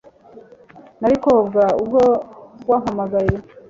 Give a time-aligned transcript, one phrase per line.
[0.99, 1.99] Nari koga ubwo
[2.69, 3.35] wampamagaye